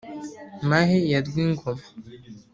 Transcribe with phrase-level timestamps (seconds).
[0.69, 1.85] mahe ya rwingoma